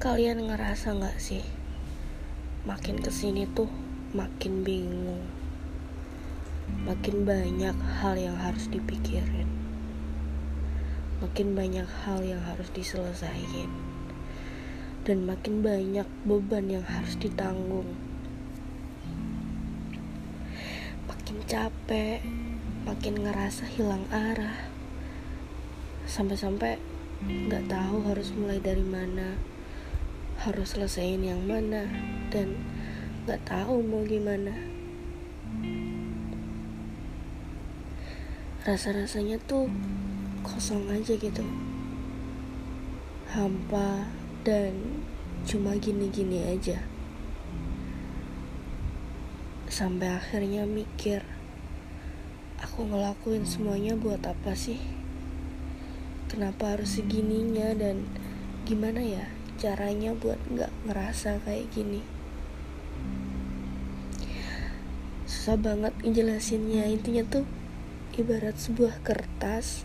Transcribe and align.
Kalian 0.00 0.48
ngerasa 0.48 0.96
gak 0.96 1.20
sih? 1.20 1.44
Makin 2.64 3.04
ke 3.04 3.12
sini 3.12 3.44
tuh 3.44 3.68
makin 4.16 4.64
bingung. 4.64 5.28
Makin 6.88 7.28
banyak 7.28 7.76
hal 8.00 8.16
yang 8.16 8.32
harus 8.32 8.72
dipikirin. 8.72 9.44
Makin 11.20 11.52
banyak 11.52 11.84
hal 11.84 12.24
yang 12.24 12.40
harus 12.40 12.72
diselesaikan. 12.72 13.68
Dan 15.04 15.28
makin 15.28 15.60
banyak 15.60 16.08
beban 16.24 16.72
yang 16.72 16.86
harus 16.88 17.20
ditanggung. 17.20 17.92
Makin 21.12 21.44
capek 21.44 22.24
Makin 22.88 23.20
ngerasa 23.20 23.68
hilang 23.68 24.08
arah. 24.08 24.64
Sampai-sampai 26.08 26.80
gak 27.52 27.68
tahu 27.68 28.00
harus 28.08 28.32
mulai 28.32 28.64
dari 28.64 28.80
mana 28.80 29.59
harus 30.40 30.72
selesaiin 30.72 31.20
yang 31.20 31.44
mana 31.44 31.84
dan 32.32 32.56
gak 33.28 33.44
tahu 33.44 33.84
mau 33.84 34.00
gimana. 34.08 34.56
Rasa-rasanya 38.64 39.36
tuh 39.44 39.68
kosong 40.40 40.88
aja 40.88 41.12
gitu. 41.12 41.44
Hampa 43.36 44.08
dan 44.40 45.04
cuma 45.44 45.76
gini-gini 45.76 46.48
aja. 46.48 46.80
Sampai 49.68 50.08
akhirnya 50.08 50.64
mikir 50.64 51.20
aku 52.64 52.88
ngelakuin 52.88 53.44
semuanya 53.44 53.92
buat 53.92 54.24
apa 54.24 54.56
sih? 54.56 54.80
Kenapa 56.32 56.72
harus 56.72 56.96
segininya 56.96 57.76
dan 57.76 58.08
gimana 58.64 59.04
ya 59.04 59.28
caranya 59.60 60.16
buat 60.16 60.40
nggak 60.48 60.72
ngerasa 60.88 61.44
kayak 61.44 61.68
gini. 61.76 62.00
Susah 65.28 65.60
banget 65.60 65.92
ngejelasinnya. 66.00 66.88
Intinya 66.88 67.20
tuh 67.28 67.44
ibarat 68.16 68.56
sebuah 68.56 69.04
kertas. 69.04 69.84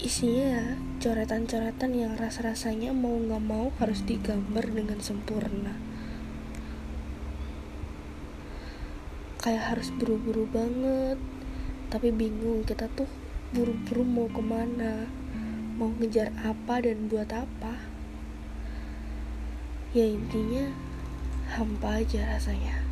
Isinya 0.00 0.46
ya 0.56 0.66
coretan-coretan 1.04 1.92
yang 1.92 2.16
rasa-rasanya 2.16 2.96
mau 2.96 3.12
nggak 3.20 3.44
mau 3.44 3.68
harus 3.76 4.00
digambar 4.08 4.64
dengan 4.64 5.04
sempurna. 5.04 5.76
Kayak 9.44 9.76
harus 9.76 9.92
buru-buru 10.00 10.48
banget. 10.48 11.20
Tapi 11.92 12.08
bingung 12.08 12.64
kita 12.64 12.88
tuh 12.96 13.08
buru-buru 13.52 14.00
mau 14.04 14.28
ke 14.32 14.40
mana? 14.40 15.04
Mau 15.76 15.92
ngejar 16.00 16.32
apa 16.40 16.80
dan 16.80 17.08
buat 17.12 17.28
apa 17.32 17.87
ya 19.96 20.04
intinya 20.04 20.68
hampa 21.48 22.04
aja 22.04 22.36
rasanya. 22.36 22.84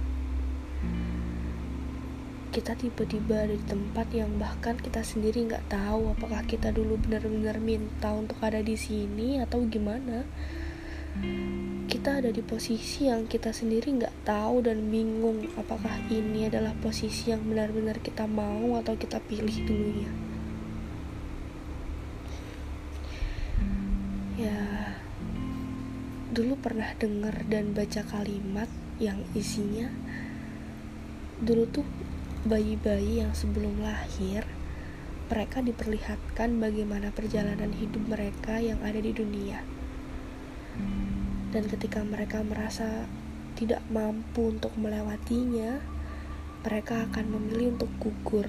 Kita 2.49 2.73
tiba-tiba 2.73 3.45
ada 3.45 3.53
di 3.53 3.61
tempat 3.69 4.09
yang 4.17 4.41
bahkan 4.41 4.81
kita 4.81 5.05
sendiri 5.05 5.45
nggak 5.45 5.69
tahu 5.69 6.17
apakah 6.17 6.41
kita 6.49 6.73
dulu 6.73 6.97
benar-benar 6.97 7.61
minta 7.61 8.17
untuk 8.17 8.41
ada 8.41 8.65
di 8.65 8.81
sini 8.81 9.45
atau 9.45 9.61
gimana. 9.69 10.25
Kita 11.85 12.25
ada 12.25 12.33
di 12.33 12.41
posisi 12.41 13.13
yang 13.13 13.29
kita 13.29 13.53
sendiri 13.53 13.93
nggak 14.01 14.25
tahu 14.25 14.65
dan 14.65 14.89
bingung 14.89 15.45
apakah 15.61 16.01
ini 16.09 16.49
adalah 16.49 16.73
posisi 16.81 17.29
yang 17.29 17.45
benar-benar 17.45 18.01
kita 18.01 18.25
mau 18.25 18.81
atau 18.81 18.97
kita 18.97 19.21
pilih 19.21 19.69
dulunya 19.69 20.36
dulu 26.37 26.61
pernah 26.61 26.93
dengar 27.01 27.49
dan 27.49 27.73
baca 27.73 28.05
kalimat 28.05 28.69
yang 29.01 29.25
isinya 29.33 29.89
dulu 31.41 31.65
tuh 31.65 31.87
bayi-bayi 32.45 33.25
yang 33.25 33.33
sebelum 33.33 33.81
lahir 33.81 34.45
mereka 35.33 35.65
diperlihatkan 35.65 36.61
bagaimana 36.61 37.09
perjalanan 37.11 37.73
hidup 37.73 38.05
mereka 38.07 38.63
yang 38.63 38.79
ada 38.87 39.03
di 39.03 39.11
dunia. 39.11 39.59
Dan 41.51 41.67
ketika 41.67 42.07
mereka 42.07 42.47
merasa 42.47 43.11
tidak 43.59 43.83
mampu 43.91 44.55
untuk 44.55 44.71
melewatinya 44.79 45.83
mereka 46.63 47.11
akan 47.11 47.27
memilih 47.27 47.75
untuk 47.75 47.91
gugur. 47.99 48.47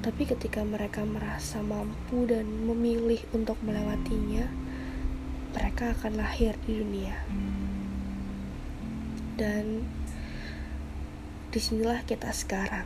Tapi 0.00 0.22
ketika 0.26 0.66
mereka 0.66 1.06
merasa 1.06 1.62
mampu 1.62 2.26
dan 2.26 2.48
memilih 2.66 3.22
untuk 3.30 3.60
melewatinya 3.62 4.59
mereka 5.80 5.96
akan 6.04 6.20
lahir 6.20 6.52
di 6.68 6.76
dunia 6.76 7.16
dan 9.40 9.88
di 11.48 11.56
sinilah 11.56 12.04
kita 12.04 12.28
sekarang 12.36 12.84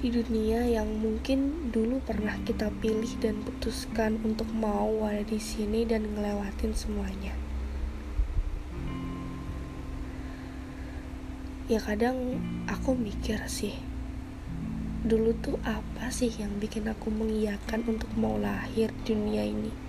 di 0.00 0.08
dunia 0.08 0.64
yang 0.64 0.88
mungkin 0.88 1.68
dulu 1.76 2.00
pernah 2.00 2.40
kita 2.40 2.72
pilih 2.80 3.20
dan 3.20 3.36
putuskan 3.44 4.16
untuk 4.24 4.48
mau 4.56 5.04
ada 5.04 5.20
di 5.28 5.36
sini 5.36 5.84
dan 5.84 6.08
ngelewatin 6.08 6.72
semuanya. 6.72 7.36
Ya 11.68 11.84
kadang 11.84 12.40
aku 12.64 12.96
mikir 12.96 13.44
sih, 13.44 13.76
dulu 15.04 15.36
tuh 15.36 15.60
apa 15.68 16.08
sih 16.08 16.32
yang 16.32 16.56
bikin 16.56 16.88
aku 16.88 17.12
mengiyakan 17.12 17.84
untuk 17.84 18.08
mau 18.16 18.40
lahir 18.40 18.88
dunia 19.04 19.44
ini? 19.44 19.87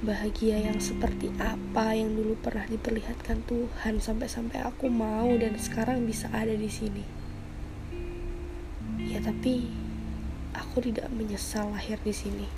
Bahagia 0.00 0.56
yang 0.56 0.80
seperti 0.80 1.28
apa 1.36 1.92
yang 1.92 2.16
dulu 2.16 2.32
pernah 2.40 2.64
diperlihatkan 2.64 3.44
Tuhan 3.44 4.00
sampai-sampai 4.00 4.64
aku 4.64 4.88
mau 4.88 5.28
dan 5.36 5.52
sekarang 5.60 6.08
bisa 6.08 6.32
ada 6.32 6.56
di 6.56 6.72
sini. 6.72 7.04
Ya 8.96 9.20
tapi 9.20 9.68
aku 10.56 10.80
tidak 10.80 11.12
menyesal 11.12 11.68
lahir 11.76 12.00
di 12.00 12.16
sini. 12.16 12.48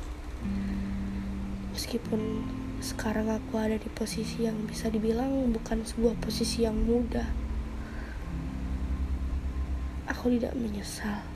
Meskipun 1.74 2.46
sekarang 2.78 3.26
aku 3.26 3.58
ada 3.58 3.74
di 3.74 3.90
posisi 3.90 4.46
yang 4.46 4.62
bisa 4.70 4.86
dibilang 4.86 5.50
bukan 5.50 5.82
sebuah 5.82 6.14
posisi 6.22 6.62
yang 6.62 6.78
mudah. 6.78 7.26
Aku 10.06 10.30
tidak 10.30 10.54
menyesal. 10.54 11.26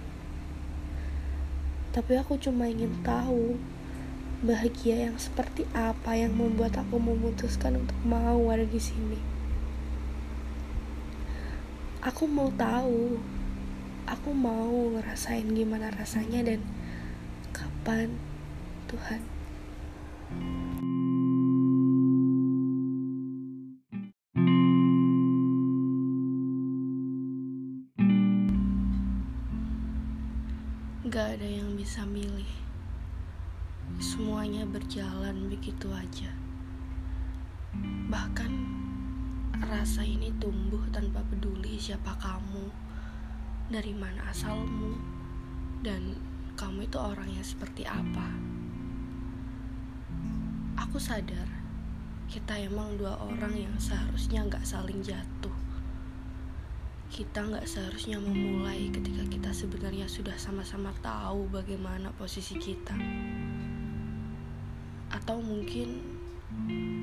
Tapi 1.91 2.13
aku 2.15 2.39
cuma 2.39 2.71
ingin 2.71 2.95
tahu 3.03 3.59
bahagia 4.45 5.09
yang 5.09 5.17
seperti 5.17 5.65
apa 5.73 6.13
yang 6.13 6.37
membuat 6.37 6.77
aku 6.77 7.01
memutuskan 7.01 7.81
untuk 7.81 7.97
mau 8.05 8.53
ada 8.53 8.69
di 8.69 8.77
sini. 8.77 9.17
Aku 12.05 12.29
mau 12.29 12.53
tahu, 12.53 13.17
aku 14.05 14.31
mau 14.37 14.93
ngerasain 14.93 15.49
gimana 15.57 15.89
rasanya 15.89 16.45
dan 16.45 16.61
kapan 17.57 18.13
Tuhan. 18.93 19.25
Gak 31.09 31.41
ada 31.41 31.49
yang 31.49 31.73
bisa 31.81 32.05
milih 32.05 32.66
semuanya 33.97 34.69
berjalan 34.69 35.49
begitu 35.49 35.89
aja. 35.89 36.29
Bahkan 38.13 38.53
rasa 39.57 40.05
ini 40.05 40.29
tumbuh 40.37 40.85
tanpa 40.93 41.25
peduli 41.25 41.81
siapa 41.81 42.13
kamu, 42.21 42.69
dari 43.73 43.97
mana 43.97 44.29
asalmu, 44.29 45.01
dan 45.81 46.13
kamu 46.61 46.85
itu 46.85 46.99
orang 47.01 47.29
yang 47.33 47.45
seperti 47.45 47.89
apa. 47.89 48.29
Aku 50.77 51.01
sadar 51.01 51.49
kita 52.29 52.53
emang 52.61 53.01
dua 53.01 53.17
orang 53.17 53.55
yang 53.57 53.75
seharusnya 53.81 54.45
gak 54.45 54.69
saling 54.69 55.01
jatuh. 55.01 55.57
Kita 57.09 57.49
gak 57.49 57.65
seharusnya 57.65 58.21
memulai 58.21 58.93
ketika 58.93 59.25
kita 59.25 59.51
sebenarnya 59.57 60.05
sudah 60.05 60.37
sama-sama 60.37 60.93
tahu 61.01 61.49
bagaimana 61.49 62.13
posisi 62.13 62.61
kita 62.61 62.99
atau 65.17 65.41
mungkin 65.41 66.05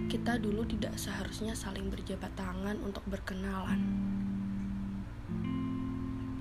kita 0.07 0.37
dulu 0.37 0.61
tidak 0.69 0.93
seharusnya 0.95 1.57
saling 1.57 1.89
berjabat 1.89 2.29
tangan 2.37 2.77
untuk 2.85 3.01
berkenalan. 3.09 3.81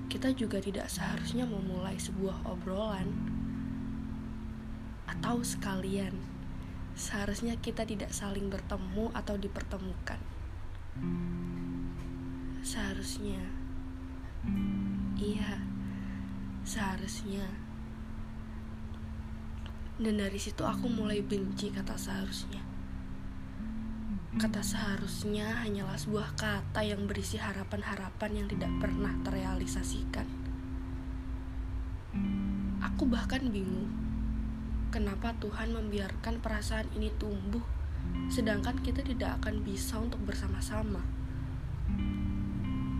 Kita 0.07 0.29
juga 0.37 0.61
tidak 0.61 0.93
seharusnya 0.93 1.49
memulai 1.49 1.97
sebuah 1.97 2.45
obrolan, 2.45 3.09
atau 5.09 5.41
sekalian 5.41 6.13
seharusnya 6.93 7.57
kita 7.57 7.81
tidak 7.81 8.13
saling 8.13 8.53
bertemu 8.53 9.09
atau 9.17 9.33
dipertemukan. 9.41 10.21
Seharusnya, 12.61 13.41
iya, 15.17 15.57
seharusnya 16.61 17.62
Dan 20.03 20.19
dari 20.19 20.35
situ 20.35 20.67
aku 20.67 20.91
mulai 20.91 21.23
benci 21.23 21.71
kata 21.71 21.95
seharusnya. 21.95 22.59
Kata 24.35 24.59
seharusnya 24.59 25.63
hanyalah 25.63 25.95
sebuah 25.95 26.35
kata 26.35 26.83
yang 26.83 27.07
berisi 27.07 27.39
harapan-harapan 27.39 28.43
yang 28.43 28.47
tidak 28.51 28.67
pernah 28.83 29.15
terrealisasikan. 29.23 30.27
Aku 32.83 33.07
bahkan 33.07 33.47
bingung, 33.47 33.95
kenapa 34.91 35.31
Tuhan 35.39 35.71
membiarkan 35.71 36.43
perasaan 36.43 36.91
ini 36.99 37.07
tumbuh, 37.15 37.63
sedangkan 38.27 38.83
kita 38.83 39.07
tidak 39.07 39.39
akan 39.39 39.63
bisa 39.63 40.03
untuk 40.03 40.19
bersama-sama. 40.27 40.99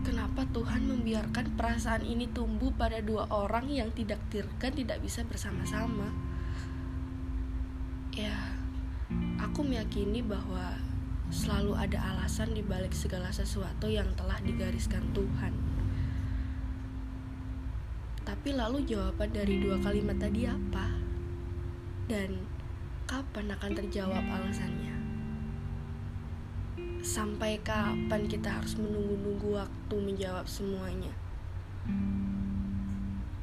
Kenapa 0.08 0.48
Tuhan 0.56 0.88
membiarkan 0.88 1.52
perasaan 1.52 2.08
ini 2.08 2.32
tumbuh 2.32 2.72
pada 2.72 3.04
dua 3.04 3.28
orang 3.28 3.68
yang 3.68 3.92
tidak 3.92 4.24
tirkan 4.32 4.72
tidak 4.72 5.04
bisa 5.04 5.20
bersama-sama? 5.28 6.33
Meyakini 9.64 10.20
bahwa 10.20 10.76
selalu 11.32 11.72
ada 11.74 11.98
alasan 12.14 12.52
di 12.52 12.60
balik 12.60 12.92
segala 12.92 13.32
sesuatu 13.32 13.88
yang 13.88 14.06
telah 14.14 14.36
digariskan 14.44 15.02
Tuhan. 15.16 15.52
Tapi 18.24 18.56
lalu 18.56 18.84
jawaban 18.88 19.32
dari 19.32 19.60
dua 19.60 19.80
kalimat 19.80 20.16
tadi 20.16 20.48
apa? 20.48 20.88
Dan 22.08 22.44
kapan 23.08 23.52
akan 23.52 23.72
terjawab 23.72 24.24
alasannya? 24.24 24.96
Sampai 27.04 27.60
kapan 27.60 28.24
kita 28.28 28.60
harus 28.60 28.76
menunggu-nunggu 28.80 29.60
waktu 29.60 29.96
menjawab 29.96 30.48
semuanya? 30.48 31.12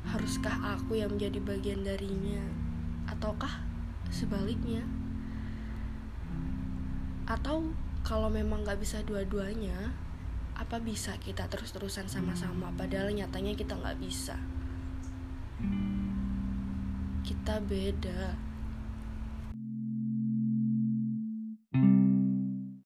Haruskah 0.06 0.78
aku 0.78 0.98
yang 0.98 1.14
menjadi 1.14 1.38
bagian 1.46 1.86
darinya? 1.86 2.42
Ataukah 3.06 3.62
sebaliknya? 4.10 5.01
Atau 7.32 7.72
kalau 8.04 8.28
memang 8.28 8.68
gak 8.68 8.84
bisa 8.84 9.00
dua-duanya, 9.08 9.96
apa 10.60 10.84
bisa 10.84 11.16
kita 11.16 11.48
terus-terusan 11.48 12.12
sama-sama 12.12 12.68
padahal 12.76 13.08
nyatanya 13.16 13.56
kita 13.56 13.80
gak 13.80 13.96
bisa? 14.04 14.36
Kita 17.24 17.64
beda. 17.64 18.51